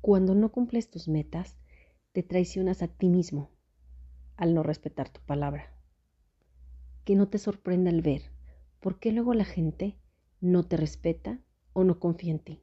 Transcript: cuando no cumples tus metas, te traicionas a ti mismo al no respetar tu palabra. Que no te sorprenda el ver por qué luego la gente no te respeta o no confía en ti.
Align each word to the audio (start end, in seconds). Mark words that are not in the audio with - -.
cuando 0.00 0.34
no 0.34 0.50
cumples 0.50 0.90
tus 0.90 1.08
metas, 1.08 1.58
te 2.12 2.22
traicionas 2.22 2.82
a 2.82 2.88
ti 2.88 3.08
mismo 3.08 3.50
al 4.36 4.54
no 4.54 4.62
respetar 4.62 5.10
tu 5.10 5.20
palabra. 5.20 5.74
Que 7.04 7.14
no 7.14 7.28
te 7.28 7.38
sorprenda 7.38 7.90
el 7.90 8.02
ver 8.02 8.22
por 8.80 8.98
qué 8.98 9.12
luego 9.12 9.34
la 9.34 9.44
gente 9.44 9.98
no 10.40 10.66
te 10.66 10.76
respeta 10.76 11.38
o 11.72 11.84
no 11.84 12.00
confía 12.00 12.32
en 12.32 12.38
ti. 12.38 12.62